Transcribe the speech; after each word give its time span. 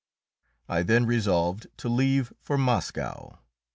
I 0.67 0.81
then 0.81 1.05
resolved 1.05 1.67
to 1.77 1.87
leave 1.87 2.33
for 2.39 2.57
Moscow. 2.57 3.37